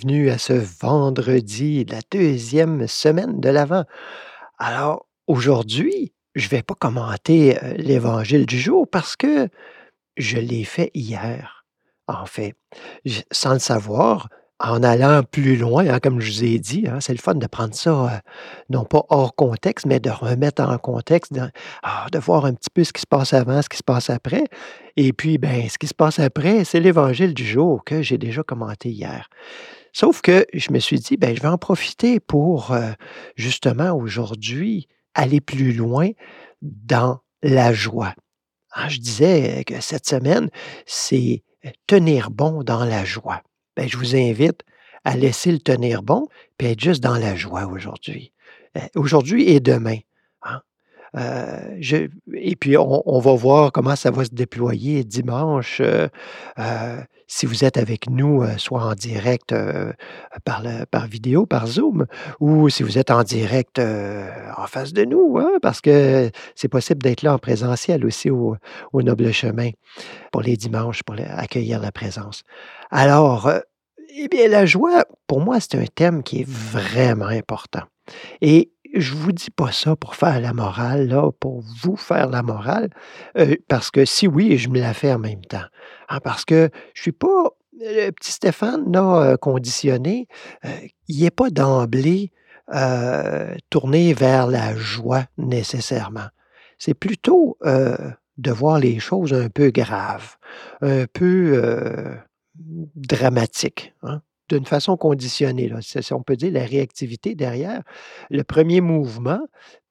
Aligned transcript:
bienvenue 0.00 0.30
à 0.30 0.38
ce 0.38 0.54
vendredi, 0.54 1.84
la 1.84 1.98
deuxième 2.10 2.86
semaine 2.86 3.38
de 3.38 3.50
l'Avent. 3.50 3.84
Alors, 4.58 5.06
aujourd'hui, 5.26 6.14
je 6.34 6.46
ne 6.46 6.50
vais 6.50 6.62
pas 6.62 6.74
commenter 6.74 7.62
euh, 7.62 7.74
l'évangile 7.74 8.46
du 8.46 8.58
jour 8.58 8.88
parce 8.88 9.14
que 9.14 9.48
je 10.16 10.38
l'ai 10.38 10.64
fait 10.64 10.90
hier, 10.94 11.66
en 12.06 12.24
fait. 12.24 12.54
Sans 13.30 13.52
le 13.52 13.58
savoir, 13.58 14.28
en 14.58 14.82
allant 14.82 15.22
plus 15.22 15.56
loin, 15.56 15.86
hein, 15.86 16.00
comme 16.00 16.20
je 16.20 16.32
vous 16.32 16.44
ai 16.44 16.58
dit, 16.58 16.86
hein, 16.88 16.98
c'est 17.00 17.12
le 17.12 17.18
fun 17.18 17.34
de 17.34 17.46
prendre 17.46 17.74
ça, 17.74 17.90
euh, 17.90 18.18
non 18.70 18.84
pas 18.84 19.04
hors 19.10 19.34
contexte, 19.34 19.84
mais 19.84 20.00
de 20.00 20.10
remettre 20.10 20.62
en 20.62 20.78
contexte, 20.78 21.34
de, 21.34 21.42
ah, 21.82 22.06
de 22.10 22.18
voir 22.18 22.46
un 22.46 22.54
petit 22.54 22.70
peu 22.72 22.84
ce 22.84 22.92
qui 22.94 23.02
se 23.02 23.06
passe 23.06 23.34
avant, 23.34 23.60
ce 23.60 23.68
qui 23.68 23.76
se 23.76 23.82
passe 23.82 24.08
après. 24.08 24.44
Et 24.96 25.12
puis, 25.12 25.36
ben, 25.36 25.68
ce 25.68 25.76
qui 25.76 25.88
se 25.88 25.94
passe 25.94 26.18
après, 26.20 26.64
c'est 26.64 26.80
l'évangile 26.80 27.34
du 27.34 27.44
jour 27.44 27.84
que 27.84 28.00
j'ai 28.00 28.16
déjà 28.16 28.42
commenté 28.42 28.88
hier. 28.88 29.28
Sauf 29.92 30.20
que 30.22 30.46
je 30.52 30.72
me 30.72 30.78
suis 30.78 30.98
dit, 30.98 31.16
ben, 31.16 31.34
je 31.34 31.42
vais 31.42 31.48
en 31.48 31.58
profiter 31.58 32.20
pour 32.20 32.72
euh, 32.72 32.92
justement 33.36 33.92
aujourd'hui 33.92 34.88
aller 35.14 35.40
plus 35.40 35.72
loin 35.72 36.10
dans 36.62 37.20
la 37.42 37.72
joie. 37.72 38.14
Hein, 38.74 38.88
je 38.88 38.98
disais 38.98 39.64
que 39.64 39.80
cette 39.80 40.06
semaine, 40.06 40.48
c'est 40.86 41.42
euh, 41.64 41.70
tenir 41.86 42.30
bon 42.30 42.62
dans 42.62 42.84
la 42.84 43.04
joie. 43.04 43.42
Ben, 43.76 43.88
je 43.88 43.96
vous 43.96 44.14
invite 44.14 44.62
à 45.04 45.16
laisser 45.16 45.50
le 45.50 45.58
tenir 45.58 46.02
bon, 46.02 46.28
puis 46.58 46.68
être 46.68 46.80
juste 46.80 47.02
dans 47.02 47.16
la 47.16 47.34
joie 47.34 47.66
aujourd'hui. 47.66 48.32
Euh, 48.76 48.80
Aujourd'hui 48.94 49.48
et 49.48 49.60
demain. 49.60 49.96
Euh, 51.16 51.76
et 52.34 52.56
puis, 52.56 52.76
on, 52.76 53.18
va 53.20 53.34
voir 53.34 53.72
comment 53.72 53.96
ça 53.96 54.10
va 54.10 54.24
se 54.24 54.30
déployer 54.30 55.04
dimanche. 55.04 55.80
euh, 55.80 56.08
euh, 56.58 57.00
si 57.26 57.46
vous 57.46 57.64
êtes 57.64 57.76
avec 57.76 58.10
nous, 58.10 58.44
soit 58.56 58.82
en 58.82 58.94
direct 58.94 59.54
par, 60.44 60.64
par 60.90 61.06
vidéo, 61.06 61.46
par 61.46 61.68
Zoom, 61.68 62.06
ou 62.40 62.68
si 62.68 62.82
vous 62.82 62.98
êtes 62.98 63.12
en 63.12 63.22
direct 63.22 63.78
en 63.78 64.66
face 64.66 64.92
de 64.92 65.04
nous, 65.04 65.38
hein, 65.38 65.58
parce 65.62 65.80
que 65.80 66.28
c'est 66.56 66.66
possible 66.66 67.00
d'être 67.02 67.22
là 67.22 67.34
en 67.34 67.38
présentiel 67.38 68.04
aussi 68.04 68.30
au, 68.30 68.56
au 68.92 69.02
Noble 69.02 69.30
Chemin 69.30 69.70
pour 70.32 70.42
les 70.42 70.56
dimanches, 70.56 71.04
pour 71.04 71.14
accueillir 71.20 71.78
la 71.78 71.92
présence. 71.92 72.42
Alors, 72.90 73.48
eh 74.16 74.26
bien, 74.26 74.48
la 74.48 74.66
joie, 74.66 75.04
pour 75.28 75.40
moi, 75.40 75.60
c'est 75.60 75.76
un 75.76 75.86
thème 75.86 76.24
qui 76.24 76.40
est 76.40 76.48
vraiment 76.48 77.26
important. 77.26 77.82
Et 78.40 78.72
je 78.94 79.14
vous 79.14 79.32
dis 79.32 79.50
pas 79.50 79.72
ça 79.72 79.96
pour 79.96 80.14
faire 80.14 80.40
la 80.40 80.52
morale, 80.52 81.08
là, 81.08 81.30
pour 81.38 81.62
vous 81.82 81.96
faire 81.96 82.28
la 82.28 82.42
morale, 82.42 82.90
euh, 83.38 83.56
parce 83.68 83.90
que 83.90 84.04
si 84.04 84.26
oui, 84.26 84.58
je 84.58 84.68
me 84.68 84.80
la 84.80 84.94
fais 84.94 85.12
en 85.12 85.18
même 85.18 85.44
temps. 85.44 85.66
Hein, 86.08 86.20
parce 86.22 86.44
que 86.44 86.70
je 86.94 87.02
suis 87.02 87.12
pas 87.12 87.50
le 87.80 88.10
petit 88.10 88.32
Stéphane, 88.32 88.92
là, 88.92 89.22
euh, 89.22 89.36
conditionné, 89.36 90.26
euh, 90.64 90.68
il 91.08 91.22
n'est 91.22 91.30
pas 91.30 91.50
d'emblée 91.50 92.32
tourné 93.68 94.14
vers 94.14 94.46
la 94.46 94.76
joie 94.76 95.24
nécessairement. 95.38 96.28
C'est 96.78 96.94
plutôt 96.94 97.58
de 97.64 98.52
voir 98.52 98.78
les 98.78 99.00
choses 99.00 99.34
un 99.34 99.48
peu 99.48 99.72
graves, 99.72 100.36
un 100.80 101.06
peu 101.12 101.60
dramatiques, 102.94 103.92
hein, 104.04 104.22
d'une 104.50 104.66
façon 104.66 104.96
conditionnée. 104.96 105.72
C'est- 105.80 106.12
on 106.12 106.22
peut 106.22 106.36
dire 106.36 106.52
la 106.52 106.64
réactivité 106.64 107.34
derrière, 107.34 107.82
le 108.30 108.42
premier 108.44 108.80
mouvement, 108.80 109.40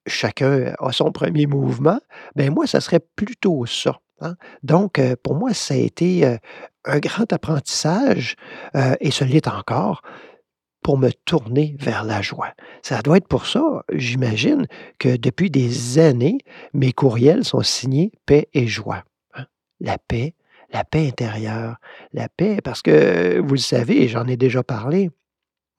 chacun 0.08 0.74
a 0.80 0.92
son 0.92 1.12
premier 1.12 1.46
mouvement, 1.47 2.00
ben 2.36 2.53
moi, 2.53 2.68
ça 2.68 2.81
serait 2.81 3.02
plutôt 3.16 3.66
ça. 3.66 4.00
hein. 4.22 4.36
Donc, 4.64 5.00
euh, 5.00 5.16
pour 5.24 5.36
moi, 5.36 5.53
ça 5.53 5.74
a 5.74 5.78
été 5.78 6.25
euh, 6.25 6.38
un 6.86 7.00
grand 7.00 7.31
apprentissage, 7.31 8.36
euh, 8.75 8.96
et 9.00 9.12
ce 9.12 9.24
l'est 9.24 9.47
encore, 9.47 10.02
pour 10.81 10.97
me 10.97 11.12
tourner 11.26 11.76
vers 11.80 12.03
la 12.03 12.22
joie. 12.22 12.53
Ça 12.81 13.02
doit 13.02 13.18
être 13.18 13.28
pour 13.28 13.46
ça, 13.46 13.84
j'imagine, 13.94 14.66
que 14.97 15.18
depuis 15.18 15.50
des 15.52 16.00
années, 16.00 16.40
mes 16.74 16.94
courriels 16.94 17.44
sont 17.44 17.62
signés 17.62 18.12
paix 18.26 18.47
et 18.53 18.66
joie. 18.68 19.03
hein. 19.36 19.46
La 19.81 19.97
paix, 19.97 20.36
la 20.72 20.84
paix 20.84 21.07
intérieure, 21.07 21.78
la 22.13 22.30
paix, 22.30 22.59
parce 22.63 22.81
que 22.81 23.40
vous 23.40 23.53
le 23.53 23.59
savez, 23.59 24.07
j'en 24.07 24.28
ai 24.28 24.38
déjà 24.38 24.63
parlé, 24.63 25.09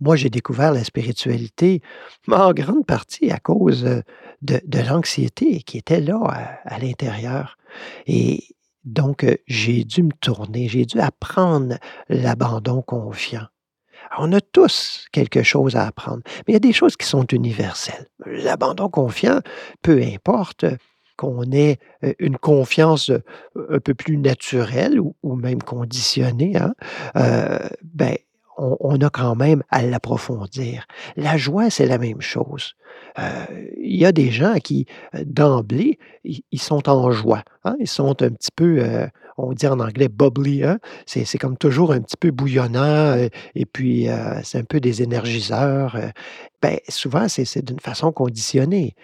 moi 0.01 0.17
j'ai 0.17 0.31
découvert 0.31 0.73
la 0.73 0.85
spiritualité 0.85 1.83
en 2.31 2.53
grande 2.53 2.87
partie 2.87 3.31
à 3.31 3.39
cause 3.39 3.85
euh, 3.85 4.01
de, 4.43 4.79
l'anxiété 4.81 5.63
qui 5.63 5.79
était 5.79 6.01
là 6.01 6.19
à, 6.25 6.75
à 6.75 6.79
l'intérieur. 6.79 7.59
Et 8.07 8.43
donc, 8.85 9.25
euh, 9.25 9.37
j'ai 9.47 9.85
dû 9.85 10.03
me 10.03 10.13
tourner, 10.21 10.69
j'ai 10.69 10.87
dû 10.87 10.99
apprendre 11.01 11.77
l'abandon 12.09 12.83
confiant. 12.83 13.47
On 14.19 14.33
a 14.33 14.41
tous 14.41 15.07
quelque 15.13 15.43
chose 15.43 15.77
à 15.77 15.87
apprendre, 15.87 16.23
mais 16.27 16.45
il 16.49 16.53
y 16.55 16.57
a 16.57 16.61
des 16.61 16.73
choses 16.73 16.97
qui 16.97 17.07
sont 17.07 17.27
universelles. 17.27 18.09
L'abandon 18.27 18.89
confiant, 18.89 19.41
peu 19.83 20.03
importe 20.03 20.65
qu'on 21.21 21.53
ait 21.53 21.79
une 22.19 22.39
confiance 22.39 23.11
un 23.55 23.79
peu 23.79 23.93
plus 23.93 24.17
naturelle 24.17 24.99
ou, 24.99 25.35
même 25.37 25.63
conditionnée, 25.63 26.57
hein, 26.57 26.73
ben, 27.83 28.17
on, 28.57 28.99
a 29.01 29.11
quand 29.11 29.37
même 29.37 29.63
à 29.71 29.83
l'approfondir. 29.83 30.87
La 31.17 31.37
joie, 31.37 31.69
c'est 31.69 31.85
la 31.85 31.99
même 31.99 32.23
chose. 32.23 32.75
Il 33.19 33.97
y 33.97 34.07
a 34.07 34.13
des 34.13 34.31
gens 34.31 34.55
qui, 34.65 34.87
d'emblée, 35.15 35.99
ils, 36.25 36.61
sont 36.61 36.89
en 36.89 37.11
joie. 37.11 37.43
hein, 37.65 37.77
Ils 37.81 37.89
sont 37.89 38.23
un 38.23 38.31
petit 38.31 38.53
peu, 38.57 38.83
on 39.43 39.53
dit 39.53 39.67
en 39.67 39.81
anglais 39.81 40.09
bubbly. 40.09 40.65
hein, 40.65 40.79
C'est 41.07 41.39
comme 41.39 41.57
toujours 41.57 41.93
un 41.93 42.01
petit 42.01 42.17
peu 42.17 42.31
bouillonnant. 42.31 42.81
euh, 43.17 43.29
et 43.55 43.67
puis, 43.67 44.09
euh, 44.09 44.41
c'est 44.43 44.59
un 44.59 44.65
peu 44.65 44.81
des 44.81 45.03
énergiseurs. 45.03 45.97
euh, 45.97 46.09
ben, 46.63 46.79
souvent, 46.89 47.27
c'est 47.29 47.65
d'une 47.65 47.81
façon 47.81 48.13
conditionnée. 48.13 48.95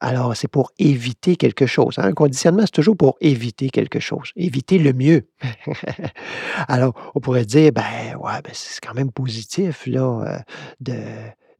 Alors, 0.00 0.36
c'est 0.36 0.48
pour 0.48 0.70
éviter 0.78 1.36
quelque 1.36 1.66
chose. 1.66 1.98
hein. 1.98 2.04
Un 2.04 2.12
conditionnement, 2.12 2.62
c'est 2.62 2.70
toujours 2.72 2.96
pour 2.96 3.16
éviter 3.20 3.70
quelque 3.70 3.98
chose. 4.00 4.30
Éviter 4.36 4.78
le 4.78 4.92
mieux. 4.92 5.26
Alors, 6.68 6.94
on 7.14 7.20
pourrait 7.20 7.44
dire, 7.44 7.72
ben, 7.72 8.16
ouais, 8.20 8.40
ben, 8.44 8.52
c'est 8.52 8.80
quand 8.80 8.94
même 8.94 9.10
positif, 9.12 9.86
là, 9.86 10.42
de, 10.80 10.94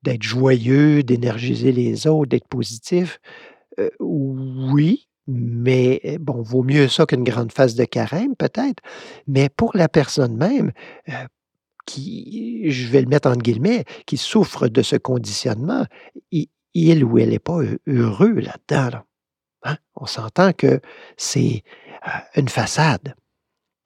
d'être 0.02 0.22
joyeux, 0.22 1.02
d'énergiser 1.02 1.72
les 1.72 2.06
autres, 2.06 2.28
d'être 2.30 2.48
positif. 2.48 3.18
Oui, 4.00 5.05
mais 5.66 6.00
euh, 6.04 6.18
bon, 6.18 6.42
vaut 6.42 6.62
mieux 6.62 6.88
ça 6.88 7.04
qu'une 7.06 7.24
grande 7.24 7.52
phase 7.52 7.74
de 7.74 7.84
carême, 7.84 8.34
peut-être. 8.36 8.82
Mais 9.26 9.48
pour 9.48 9.72
la 9.74 9.88
personne 9.88 10.36
même, 10.36 10.72
euh, 11.10 11.12
qui, 11.86 12.70
je 12.70 12.88
vais 12.88 13.02
le 13.02 13.08
mettre 13.08 13.28
entre 13.28 13.42
guillemets, 13.42 13.84
qui 14.06 14.16
souffre 14.16 14.68
de 14.68 14.82
ce 14.82 14.96
conditionnement, 14.96 15.84
il 16.74 17.04
ou 17.04 17.18
elle 17.18 17.30
n'est 17.30 17.38
pas 17.38 17.60
heu- 17.62 17.80
heureux 17.86 18.34
là-dedans. 18.34 18.90
là. 18.90 19.04
Hein? 19.64 19.76
On 19.96 20.06
s'entend 20.06 20.52
que 20.52 20.80
c'est 21.16 21.62
euh, 22.06 22.40
une 22.40 22.48
façade. 22.48 23.14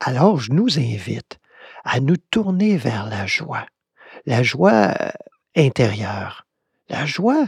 Alors, 0.01 0.39
je 0.39 0.53
nous 0.53 0.79
invite 0.79 1.39
à 1.85 2.01
nous 2.01 2.17
tourner 2.31 2.77
vers 2.77 3.09
la 3.09 3.27
joie, 3.27 3.67
la 4.27 4.43
joie 4.43 4.95
intérieure, 5.57 6.47
la 6.89 7.07
joie 7.07 7.47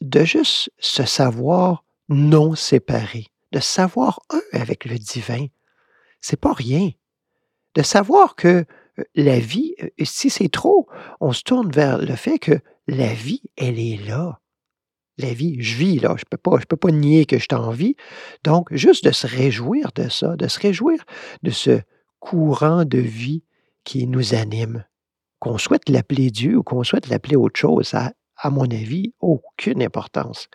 de 0.00 0.24
juste 0.24 0.70
se 0.78 1.04
savoir 1.04 1.84
non 2.08 2.54
séparé, 2.54 3.26
de 3.52 3.60
savoir 3.60 4.20
un 4.30 4.42
avec 4.52 4.84
le 4.84 4.98
divin. 4.98 5.46
C'est 6.20 6.40
pas 6.40 6.52
rien. 6.52 6.90
De 7.74 7.82
savoir 7.82 8.34
que 8.34 8.64
euh, 8.98 9.04
la 9.14 9.38
vie, 9.38 9.74
euh, 9.82 9.88
si 10.02 10.30
c'est 10.30 10.50
trop, 10.50 10.88
on 11.20 11.32
se 11.32 11.42
tourne 11.42 11.70
vers 11.70 11.98
le 11.98 12.16
fait 12.16 12.38
que 12.38 12.60
la 12.88 13.12
vie, 13.12 13.42
elle 13.56 13.78
est 13.78 14.04
là. 14.06 14.40
La 15.18 15.32
vie, 15.32 15.62
je 15.62 15.76
vis 15.76 15.98
là, 15.98 16.16
je 16.16 16.24
je 16.24 16.66
peux 16.66 16.76
pas 16.76 16.90
nier 16.90 17.26
que 17.26 17.38
je 17.38 17.46
t'en 17.46 17.70
vis. 17.70 17.96
Donc, 18.44 18.72
juste 18.74 19.04
de 19.04 19.12
se 19.12 19.26
réjouir 19.26 19.92
de 19.94 20.08
ça, 20.08 20.36
de 20.36 20.48
se 20.48 20.58
réjouir 20.58 21.04
de 21.42 21.50
ce 21.50 21.80
courant 22.18 22.84
de 22.84 22.98
vie 22.98 23.44
qui 23.84 24.06
nous 24.06 24.34
anime, 24.34 24.84
qu'on 25.38 25.58
souhaite 25.58 25.88
l'appeler 25.88 26.30
Dieu 26.30 26.56
ou 26.56 26.62
qu'on 26.62 26.82
souhaite 26.82 27.08
l'appeler 27.08 27.36
autre 27.36 27.58
chose, 27.58 27.88
ça 27.88 28.12
à 28.42 28.50
mon 28.50 28.64
avis, 28.64 29.14
aucune 29.20 29.82
importance. 29.82 30.48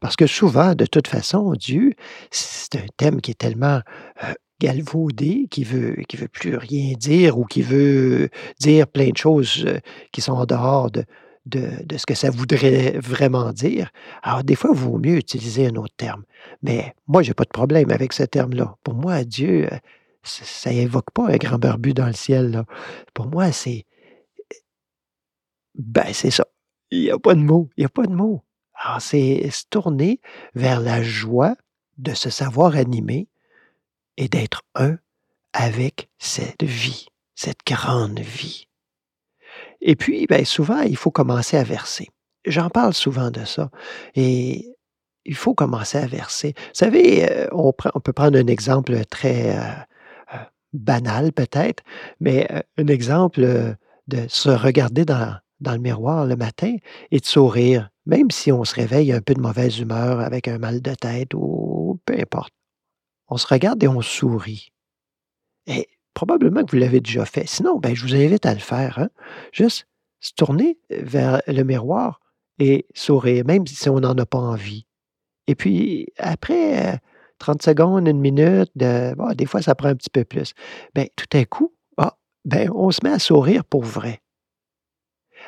Parce 0.00 0.16
que 0.16 0.26
souvent, 0.26 0.74
de 0.74 0.86
toute 0.86 1.06
façon, 1.06 1.52
Dieu, 1.52 1.92
c'est 2.30 2.76
un 2.76 2.86
thème 2.96 3.20
qui 3.20 3.32
est 3.32 3.38
tellement 3.38 3.80
euh, 4.24 4.32
galvaudé, 4.60 5.46
qui 5.50 5.62
veut, 5.62 5.96
qui 6.08 6.16
veut 6.16 6.28
plus 6.28 6.56
rien 6.56 6.94
dire 6.94 7.38
ou 7.38 7.44
qui 7.44 7.60
veut 7.60 8.30
dire 8.58 8.86
plein 8.88 9.10
de 9.10 9.16
choses 9.16 9.62
euh, 9.66 9.78
qui 10.10 10.22
sont 10.22 10.32
en 10.32 10.46
dehors 10.46 10.90
de, 10.90 11.04
de, 11.44 11.84
de 11.84 11.96
ce 11.98 12.06
que 12.06 12.14
ça 12.14 12.30
voudrait 12.30 12.98
vraiment 12.98 13.52
dire. 13.52 13.90
Alors, 14.22 14.42
des 14.42 14.54
fois, 14.54 14.70
il 14.72 14.78
vaut 14.78 14.98
mieux 14.98 15.16
utiliser 15.16 15.66
un 15.66 15.74
autre 15.76 15.94
terme. 15.98 16.24
Mais 16.62 16.94
moi, 17.06 17.22
j'ai 17.22 17.34
pas 17.34 17.44
de 17.44 17.50
problème 17.50 17.90
avec 17.90 18.14
ce 18.14 18.22
terme-là. 18.22 18.76
Pour 18.82 18.94
moi, 18.94 19.22
Dieu, 19.22 19.68
euh, 19.70 19.76
ça 20.22 20.44
ça 20.46 20.72
évoque 20.72 21.10
pas 21.12 21.28
un 21.28 21.36
grand 21.36 21.58
barbu 21.58 21.92
dans 21.92 22.06
le 22.06 22.14
ciel. 22.14 22.52
Là. 22.52 22.64
Pour 23.12 23.26
moi, 23.26 23.52
c'est 23.52 23.84
ben, 25.74 26.06
c'est 26.12 26.30
ça. 26.30 26.46
Il 26.94 27.02
y 27.02 27.10
a 27.10 27.18
pas 27.18 27.34
de 27.34 27.40
mots, 27.40 27.68
il 27.76 27.82
y 27.82 27.84
a 27.84 27.88
pas 27.88 28.06
de 28.06 28.14
mots. 28.14 28.42
Alors, 28.76 29.00
c'est 29.00 29.50
se 29.50 29.64
tourner 29.68 30.20
vers 30.54 30.80
la 30.80 31.02
joie 31.02 31.56
de 31.98 32.14
se 32.14 32.30
savoir 32.30 32.76
animé 32.76 33.26
et 34.16 34.28
d'être 34.28 34.62
un 34.76 34.98
avec 35.54 36.08
cette 36.18 36.64
vie, 36.64 37.06
cette 37.36 37.60
grande 37.66 38.20
vie. 38.20 38.66
Et 39.80 39.96
puis, 39.96 40.26
ben, 40.26 40.44
souvent, 40.44 40.80
il 40.82 40.96
faut 40.96 41.10
commencer 41.10 41.56
à 41.56 41.62
verser. 41.64 42.08
J'en 42.46 42.68
parle 42.70 42.94
souvent 42.94 43.30
de 43.30 43.44
ça 43.44 43.70
et 44.14 44.66
il 45.24 45.34
faut 45.34 45.54
commencer 45.54 45.98
à 45.98 46.06
verser. 46.06 46.54
Vous 46.56 46.62
savez, 46.74 47.24
heu, 47.30 47.48
on 47.52 47.72
peut 47.72 48.12
prendre 48.12 48.38
un 48.38 48.46
exemple 48.46 49.04
très, 49.06 49.56
heu 49.56 49.60
heu, 50.34 50.38
banal 50.74 51.32
peut-être, 51.32 51.82
mais, 52.20 52.48
un 52.78 52.86
exemple, 52.88 53.42
de 54.08 54.26
se 54.28 54.50
regarder 54.50 55.04
dans 55.06 55.36
dans 55.64 55.72
le 55.74 55.80
miroir 55.80 56.26
le 56.26 56.36
matin 56.36 56.76
et 57.10 57.20
de 57.20 57.26
sourire, 57.26 57.90
même 58.06 58.30
si 58.30 58.52
on 58.52 58.64
se 58.64 58.76
réveille 58.76 59.12
un 59.12 59.22
peu 59.22 59.34
de 59.34 59.40
mauvaise 59.42 59.80
humeur, 59.80 60.20
avec 60.20 60.48
un 60.48 60.58
mal 60.58 60.82
de 60.82 60.94
tête 60.94 61.34
ou 61.34 62.00
peu 62.06 62.14
importe. 62.20 62.52
On 63.28 63.36
se 63.38 63.46
regarde 63.48 63.82
et 63.84 63.88
on 63.88 64.02
sourit. 64.02 64.70
Et 65.66 65.88
probablement 66.14 66.64
que 66.64 66.72
vous 66.72 66.78
l'avez 66.78 67.00
déjà 67.00 67.24
fait. 67.26 67.46
Sinon, 67.48 67.78
ben, 67.78 67.94
je 67.94 68.02
vous 68.06 68.14
invite 68.14 68.46
à 68.46 68.54
le 68.54 68.60
faire, 68.60 68.98
hein. 68.98 69.08
Juste 69.52 69.86
se 70.20 70.32
tourner 70.36 70.78
vers 70.90 71.42
le 71.46 71.62
miroir 71.64 72.20
et 72.58 72.86
sourire, 72.94 73.44
même 73.46 73.66
si 73.66 73.88
on 73.90 74.00
n'en 74.00 74.14
a 74.18 74.26
pas 74.26 74.38
envie. 74.38 74.86
Et 75.48 75.54
puis 75.56 76.08
après, 76.18 76.94
heu, 76.96 76.98
30 77.38 77.62
secondes, 77.62 78.08
1 78.08 78.14
minute 78.14 78.70
bon, 78.76 79.32
des 79.36 79.46
fois, 79.46 79.62
ça 79.62 79.74
prend 79.76 79.88
un 79.88 79.96
petit 79.96 80.10
peu 80.10 80.24
plus. 80.24 80.54
Ben, 80.94 81.08
tout 81.16 81.36
à 81.38 81.44
coup, 81.46 81.74
ah, 81.98 82.16
ben, 82.46 82.70
on 82.74 82.90
se 82.92 83.00
met 83.04 83.12
à 83.12 83.18
sourire 83.20 83.64
pour 83.64 83.84
vrai. 83.84 84.20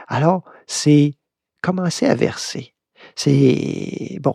Alors, 0.08 0.44
c'est 0.66 1.14
commencer 1.62 2.06
à 2.06 2.14
verser. 2.14 2.74
C'est 3.14 4.18
bon, 4.20 4.34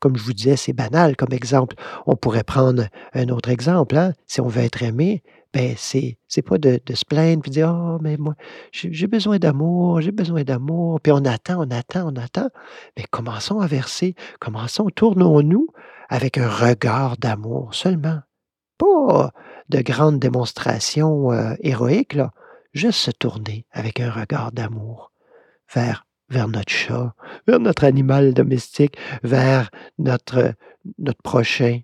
comme 0.00 0.16
je 0.16 0.22
vous 0.22 0.32
disais, 0.34 0.56
c'est 0.56 0.72
banal 0.72 1.16
comme 1.16 1.32
exemple. 1.32 1.76
On 2.06 2.16
pourrait 2.16 2.44
prendre 2.44 2.84
un 3.14 3.28
autre 3.28 3.48
exemple, 3.50 3.96
hein. 3.96 4.12
Si 4.26 4.40
on 4.40 4.48
veut 4.48 4.62
être 4.62 4.82
aimé, 4.82 5.22
ben, 5.52 5.74
c'est 5.76 6.18
pas 6.46 6.58
de 6.58 6.80
de 6.84 6.94
se 6.94 7.04
plaindre 7.04 7.42
puis 7.42 7.50
dire: 7.50 7.72
«Oh, 7.74 7.98
mais 8.02 8.16
moi, 8.16 8.34
j'ai 8.72 9.06
besoin 9.06 9.38
d'amour, 9.38 10.00
j'ai 10.00 10.12
besoin 10.12 10.42
d'amour», 10.44 11.00
puis 11.00 11.12
on 11.12 11.24
attend, 11.24 11.64
on 11.66 11.70
attend, 11.70 12.12
on 12.12 12.16
attend. 12.16 12.48
Mais 12.96 13.04
commençons 13.10 13.60
à 13.60 13.66
verser. 13.66 14.14
Commençons, 14.40 14.88
tournons-nous 14.94 15.68
avec 16.08 16.38
un 16.38 16.48
regard 16.48 17.16
d'amour 17.18 17.74
seulement. 17.74 18.20
Pas 18.78 19.32
de 19.70 19.80
grandes 19.80 20.18
démonstrations, 20.20 21.32
heu, 21.32 21.56
héroïques, 21.60 22.14
là. 22.14 22.32
Juste 22.74 22.98
se 22.98 23.10
tourner 23.12 23.66
avec 23.70 24.00
un 24.00 24.10
regard 24.10 24.52
d'amour 24.52 25.12
vers 25.72 26.06
vers 26.30 26.48
notre 26.48 26.72
chat, 26.72 27.14
vers 27.46 27.60
notre 27.60 27.84
animal 27.84 28.34
domestique, 28.34 28.96
vers 29.22 29.70
notre 29.98 30.54
notre 30.98 31.22
prochain. 31.22 31.82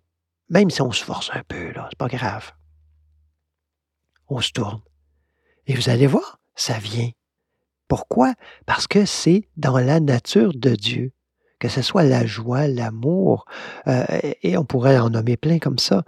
Même 0.48 0.70
si 0.70 0.82
on 0.82 0.90
se 0.90 1.04
force 1.04 1.31
un 1.32 1.44
peu, 1.46 1.70
là, 1.72 1.87
c'est 1.90 1.98
pas 1.98 2.08
grave. 2.08 2.52
On 4.28 4.40
se 4.40 4.50
tourne 4.50 4.82
et 5.66 5.75
vous 5.75 5.88
allez 5.88 6.08
voir, 6.08 6.40
ça 6.56 6.78
vient. 6.78 7.10
Pourquoi? 7.87 8.34
Parce 8.66 8.88
que 8.88 9.04
c'est 9.04 9.48
dans 9.56 9.78
la 9.78 10.00
nature 10.00 10.52
de 10.54 10.75
Dieu, 10.75 11.12
que 11.60 11.69
ce 11.69 11.82
soit 11.82 12.02
la 12.02 12.26
joie, 12.26 12.66
l'amour, 12.66 13.44
et 13.87 14.38
et 14.42 14.56
on 14.56 14.64
pourrait 14.64 14.98
en 14.98 15.10
nommer 15.10 15.37
plein 15.37 15.60
comme 15.60 15.78
ça. 15.78 16.02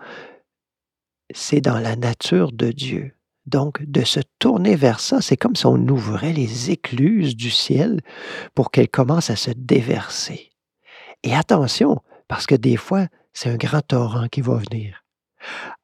C'est 1.31 1.61
dans 1.61 1.79
la 1.79 1.94
nature 1.94 2.50
de 2.50 2.73
Dieu. 2.73 3.14
Donc 3.47 3.83
de 3.83 4.03
se 4.03 4.21
tourner 4.39 4.77
vers 4.77 5.00
ça, 5.00 5.21
c'est 5.21 5.37
comme 5.37 5.56
si 5.56 5.67
on 5.67 5.89
ouvrait 5.89 6.33
les 6.33 6.71
écluses 6.71 7.37
du 7.37 7.50
ciel 7.50 8.00
pour 8.55 8.71
qu'elles 8.71 8.89
commencent 8.89 9.31
à 9.31 9.37
se 9.37 9.50
déverser. 9.50 10.53
Et 11.23 11.35
attention, 11.35 12.00
parce 12.29 12.47
que 12.47 12.55
des 12.55 12.77
fois, 12.77 13.06
c'est 13.33 13.50
un 13.50 13.56
grand 13.56 13.83
torrent 13.83 14.29
qui 14.29 14.41
va 14.41 14.56
venir. 14.56 15.05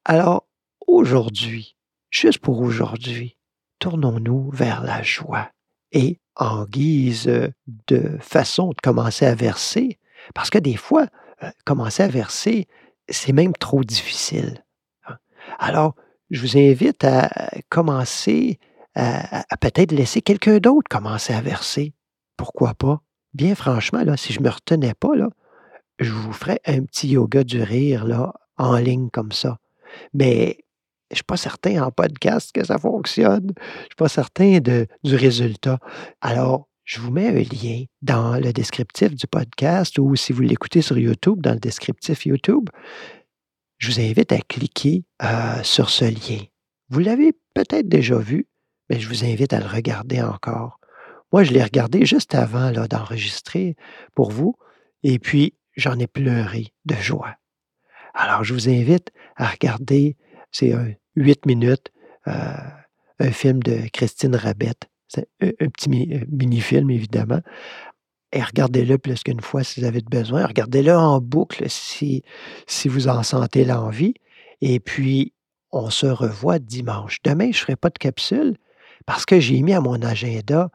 Alors, 0.05 0.46
aujourd'hui, 0.87 1.76
juste 2.10 2.38
pour 2.38 2.60
aujourd'hui, 2.60 3.37
tournons-nous 3.78 4.50
vers 4.50 4.82
la 4.82 5.02
joie 5.02 5.50
et 5.93 6.20
en 6.37 6.64
guise, 6.64 7.31
de 7.88 8.19
façon 8.20 8.69
de 8.70 8.81
commencer 8.82 9.26
à 9.26 9.34
verser, 9.34 9.99
parce 10.34 10.50
que 10.50 10.58
des 10.58 10.76
fois, 10.76 11.06
heu, 11.43 11.50
commencer 11.64 12.02
à 12.02 12.08
verser, 12.08 12.69
c'est 13.08 13.32
même 13.32 13.55
trop 13.55 13.82
difficile, 13.82 14.64
hein. 15.08 15.16
Alors, 15.58 15.94
je 16.30 16.40
vous 16.40 16.56
invite 16.58 17.04
à 17.04 17.30
commencer 17.69 18.58
à 18.94 19.56
peut-être 19.60 19.92
laisser 19.92 20.22
quelqu'un 20.22 20.58
d'autre 20.58 20.88
commencer 20.90 21.32
à 21.32 21.40
verser. 21.40 21.94
Pourquoi 22.36 22.75
pas? 22.75 23.00
Bien 23.32 23.54
franchement, 23.54 24.02
là, 24.02 24.16
si 24.16 24.32
je 24.32 24.40
me 24.40 24.48
retenais 24.48 24.94
pas, 24.94 25.14
là, 25.14 25.28
je 26.00 26.10
vous 26.10 26.32
ferais 26.32 26.60
un 26.66 26.82
petit 26.82 27.08
yoga 27.08 27.44
du 27.44 27.62
rire, 27.62 28.04
là, 28.04 28.32
en 28.56 28.76
ligne 28.76 29.08
comme 29.10 29.32
ça. 29.32 29.58
Mais 30.14 30.58
je 31.10 31.16
suis 31.16 31.25
pas 31.25 31.36
certain 31.36 31.82
en 31.82 31.90
podcast 31.90 32.52
que 32.52 32.64
ça 32.64 32.78
fonctionne. 32.78 33.52
Je 33.56 33.84
suis 33.84 33.96
pas 33.96 34.08
certain 34.08 34.58
du 34.58 35.14
résultat. 35.14 35.78
Alors, 36.20 36.69
je 36.84 37.00
vous 37.00 37.10
mets 37.10 37.28
un 37.28 37.32
lien 37.34 37.84
dans 38.02 38.34
le 38.34 38.52
descriptif 38.52 39.14
du 39.14 39.26
podcast 39.26 39.98
ou 39.98 40.16
si 40.16 40.32
vous 40.32 40.42
l'écoutez 40.42 40.82
sur 40.82 40.98
YouTube, 40.98 41.40
dans 41.40 41.52
le 41.52 41.60
descriptif 41.60 42.26
YouTube. 42.26 42.70
Je 43.78 43.92
vous 43.92 44.00
invite 44.00 44.32
à 44.32 44.38
cliquer, 44.38 45.04
heu, 45.22 45.62
sur 45.62 45.88
ce 45.88 46.04
lien. 46.04 46.42
Vous 46.88 46.98
l'avez 47.00 47.32
peut-être 47.54 47.88
déjà 47.88 48.19
vu, 48.19 48.48
mais 48.90 48.98
je 48.98 49.08
vous 49.08 49.25
invite 49.25 49.52
à 49.52 49.60
le 49.60 49.66
regarder 49.66 50.20
encore. 50.20 50.80
Moi, 51.32 51.44
je 51.44 51.52
l'ai 51.52 51.62
regardé 51.62 52.04
juste 52.04 52.34
avant, 52.34 52.72
d'enregistrer 52.72 53.76
pour 54.14 54.30
vous 54.30 54.56
et 55.02 55.19
puis 55.19 55.54
j'en 55.76 55.98
ai 55.98 56.06
pleuré 56.06 56.72
de 56.86 56.94
joie. 56.94 57.36
Alors 58.14 58.42
je 58.42 58.54
vous 58.54 58.69
invite 58.69 59.12
à 59.36 59.46
regarder, 59.46 60.16
c'est 60.50 60.72
un 60.72 60.92
8 61.14 61.46
minutes, 61.46 61.92
heu, 62.26 62.32
un 63.20 63.31
film 63.31 63.62
de 63.62 63.82
Christine 63.93 64.34
Rabette. 64.34 64.88
Un 65.41 65.69
petit 65.69 65.88
heu, 66.12 66.26
mini-film 66.31 66.91
évidemment 66.91 67.41
et 68.32 68.43
regardez-le 68.43 68.99
plus 68.99 69.23
qu'une 69.23 69.41
fois 69.41 69.65
si 69.65 69.81
vous 69.81 69.87
avez 69.87 70.03
besoin. 70.03 70.47
Regardez-le 70.47 70.94
en 70.94 71.20
boucle 71.20 71.65
si 71.69 72.23
si 72.67 72.89
vous 72.89 73.08
en 73.08 73.23
sentez 73.23 73.65
l'envie 73.65 74.15
et 74.61 74.81
puis 74.81 75.32
on 75.70 75.91
se 75.91 76.06
revoit 76.06 76.58
dimanche. 76.58 77.19
Demain, 77.25 77.51
je 77.53 77.58
ferai 77.58 77.77
pas 77.77 77.91
de 77.91 77.99
capsule 77.99 78.56
parce 79.06 79.25
que 79.25 79.41
j'ai 79.41 79.63
mis 79.63 79.73
à 79.73 79.81
mon 79.81 80.03
agenda, 80.03 80.70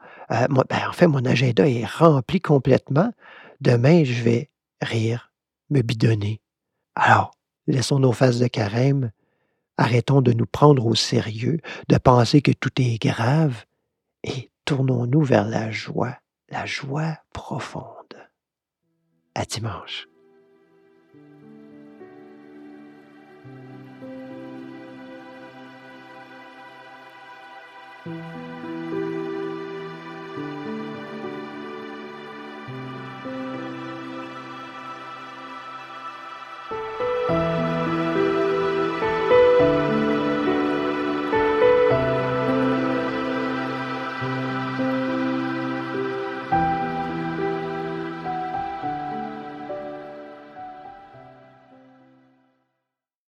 moi 0.50 0.64
ben, 0.68 0.88
en 0.88 0.92
fait, 0.92 1.06
mon 1.06 1.24
agenda 1.24 1.68
est 1.68 1.84
rempli 1.84 2.40
complètement. 2.40 3.12
Demain, 3.60 4.02
je 4.04 4.22
vais 4.22 4.50
rire, 4.80 5.32
me 5.70 5.82
bidonner. 5.82 6.40
Alors, 6.96 7.32
laissons 7.66 7.98
nos 7.98 8.12
faces 8.12 8.38
de 8.38 8.46
carême, 8.48 9.12
arrêtons 9.76 10.20
de 10.20 10.32
nous 10.32 10.46
prendre 10.46 10.86
au 10.86 10.94
sérieux, 10.94 11.60
de 11.88 11.96
penser 11.98 12.42
que 12.42 12.52
tout 12.52 12.70
est 12.80 13.00
grave 13.00 13.64
et 14.24 14.50
tournons-nous 14.64 15.22
vers 15.22 15.46
la 15.46 15.70
joie, 15.70 16.16
la 16.54 16.66
joie 16.66 17.18
profonde. 17.32 18.14
À 19.34 19.44
dimanche. 19.44 20.06